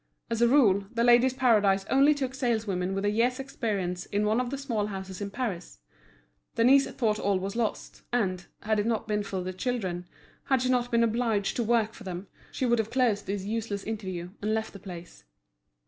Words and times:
As 0.31 0.41
a 0.41 0.47
rule, 0.47 0.85
The 0.91 1.03
Ladies' 1.03 1.35
Paradise 1.35 1.85
only 1.87 2.15
took 2.15 2.33
saleswomen 2.33 2.95
with 2.95 3.05
a 3.05 3.11
year's 3.11 3.39
experience 3.39 4.07
in 4.07 4.25
one 4.25 4.41
of 4.41 4.49
the 4.49 4.57
small 4.57 4.87
houses 4.87 5.21
in 5.21 5.29
Paris. 5.29 5.77
Denise 6.55 6.87
thought 6.89 7.19
all 7.19 7.37
was 7.37 7.55
lost; 7.55 8.01
and, 8.11 8.47
had 8.61 8.79
it 8.79 8.87
not 8.87 9.07
been 9.07 9.21
for 9.21 9.41
the 9.41 9.53
children, 9.53 10.07
had 10.45 10.63
she 10.63 10.69
not 10.69 10.89
been 10.89 11.03
obliged 11.03 11.55
to 11.57 11.63
work 11.63 11.93
for 11.93 12.03
them, 12.03 12.25
she 12.51 12.65
would 12.65 12.79
have 12.79 12.89
closed 12.89 13.27
this 13.27 13.45
useless 13.45 13.83
interview 13.83 14.31
and 14.41 14.55
left 14.55 14.73
the 14.73 14.79
place. 14.79 15.23